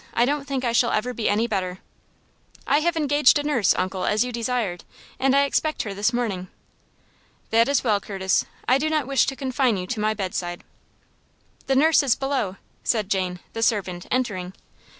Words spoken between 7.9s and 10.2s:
Curtis. I do not wish to confine you to my